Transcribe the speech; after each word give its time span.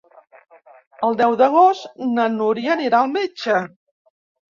El 1.07 1.17
deu 1.19 1.35
d'agost 1.41 1.99
na 2.13 2.25
Núria 2.39 2.73
anirà 2.77 3.03
al 3.03 3.13
metge. 3.13 3.59